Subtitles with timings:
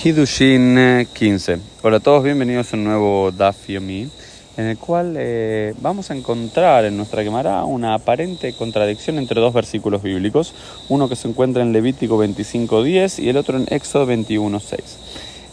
[0.00, 1.58] Kidushin 15.
[1.82, 4.08] Hola a todos, bienvenidos a un nuevo Daf Yomi,
[4.56, 9.52] en el cual eh, vamos a encontrar en nuestra quemará una aparente contradicción entre dos
[9.52, 10.54] versículos bíblicos,
[10.88, 14.78] uno que se encuentra en Levítico 25.10 y el otro en Éxodo 21.6.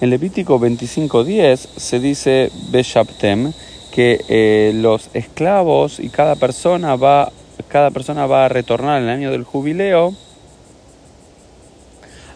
[0.02, 3.52] En Levítico 25.10 se dice Beshaptem
[3.92, 7.32] que eh, los esclavos y cada persona va
[7.68, 10.14] cada persona va a retornar en el año del jubileo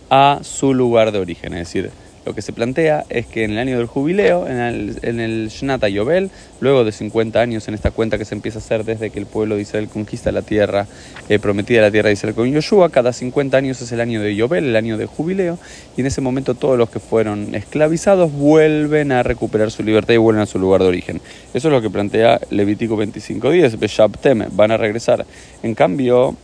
[0.09, 1.53] a su lugar de origen.
[1.53, 1.91] Es decir,
[2.25, 5.49] lo que se plantea es que en el año del jubileo, en el, en el
[5.49, 6.29] Shnata Yobel,
[6.59, 9.25] luego de 50 años en esta cuenta que se empieza a hacer desde que el
[9.25, 10.85] pueblo de Israel conquista la tierra,
[11.27, 14.35] eh, prometida la tierra de Israel con Yoshua, cada 50 años es el año de
[14.35, 15.57] Yobel, el año de jubileo,
[15.97, 20.17] y en ese momento todos los que fueron esclavizados vuelven a recuperar su libertad y
[20.17, 21.21] vuelven a su lugar de origen.
[21.53, 25.25] Eso es lo que plantea Levítico 25.10, Beshabtem, van a regresar.
[25.63, 26.35] En cambio,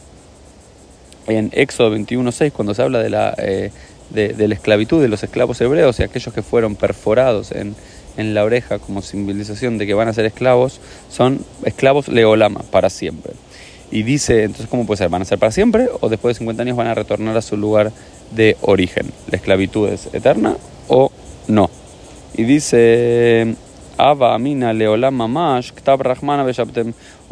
[1.27, 3.71] en Éxodo 21.6, cuando se habla de la, eh,
[4.09, 7.75] de, la esclavitud de los esclavos hebreos y aquellos que fueron perforados en,
[8.17, 12.89] en, la oreja como simbolización de que van a ser esclavos, son esclavos leolama, para
[12.89, 13.33] siempre.
[13.91, 15.09] Y dice, entonces, ¿cómo puede ser?
[15.09, 17.55] ¿Van a ser para siempre o después de 50 años van a retornar a su
[17.57, 17.91] lugar
[18.31, 19.11] de origen?
[19.30, 20.57] ¿La esclavitud es eterna
[20.88, 21.11] o
[21.47, 21.69] no?
[22.35, 23.55] Y dice,
[23.97, 26.45] Ava Amina Leolama Mash, Ktab Rahmana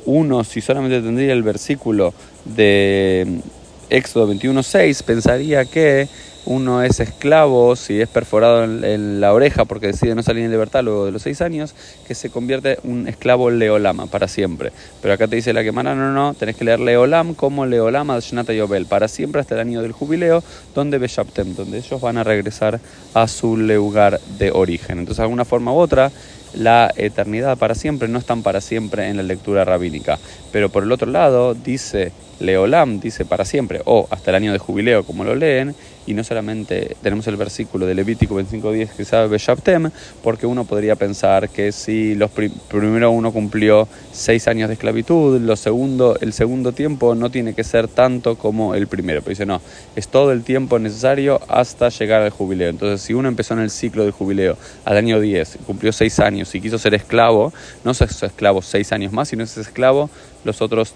[0.06, 2.14] Uno, si solamente tendría el versículo
[2.46, 3.42] de
[3.90, 6.08] Éxodo 21.6 pensaría que
[6.46, 10.84] uno es esclavo si es perforado en, la oreja porque decide no salir en libertad
[10.84, 11.74] luego de los seis años,
[12.06, 14.72] que se convierte un esclavo leolama para siempre.
[15.02, 18.58] Pero acá te dice la quemana, no, no, tenés que leer leolam como leolama de
[18.58, 20.44] Yobel, para siempre hasta el año del jubileo,
[20.76, 22.80] donde Beshaptem, donde ellos van a regresar
[23.14, 25.00] a su lugar de origen.
[25.00, 26.12] Entonces, de alguna forma u otra,
[26.54, 30.20] la eternidad para siempre no están para siempre en la lectura rabínica.
[30.52, 34.60] Pero por el otro lado, dice Leolam, dice para siempre, o hasta el año de
[34.60, 39.28] jubileo, como lo leen, y no solamente tenemos el versículo de Levítico 25.10 que sabe
[39.28, 39.90] Beshaptem,
[40.22, 45.56] porque uno podría pensar que si los primero uno cumplió seis años de esclavitud, lo
[45.56, 49.22] segundo, el segundo tiempo no tiene que ser tanto como el primero.
[49.22, 49.62] Pero dice, no,
[49.96, 52.70] es todo el tiempo necesario hasta llegar al jubileo.
[52.70, 56.54] Entonces, si uno empezó en el ciclo del jubileo al año 10, cumplió seis años
[56.54, 57.54] y quiso ser esclavo,
[57.84, 60.10] no es esclavo seis años más, sino es esclavo
[60.44, 60.94] los otros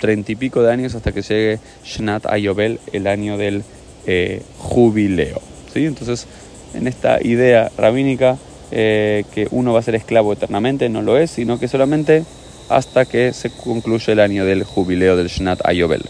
[0.00, 3.62] treinta y pico de años hasta que llegue Shnat Ayobel, el año del
[4.06, 5.40] eh, jubileo.
[5.72, 5.86] ¿sí?
[5.86, 6.26] Entonces,
[6.74, 8.38] en esta idea rabínica
[8.72, 12.24] eh, que uno va a ser esclavo eternamente, no lo es, sino que solamente
[12.68, 16.02] hasta que se concluye el año del jubileo del Shnat Ayobel.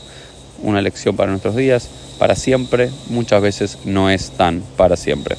[0.63, 5.37] Una lección para nuestros días, para siempre, muchas veces no es tan para siempre.